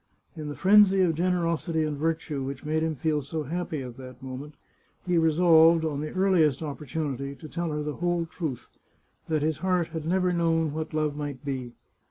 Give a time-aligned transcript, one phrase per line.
[0.35, 4.23] In the frenzy of generosity and virtue which made him feel so happy at that
[4.23, 4.55] moment,
[5.05, 8.67] he resolved, on the earliest opportunity, to tell her the whole truth—
[9.29, 11.73] that his heart had never known what love might be.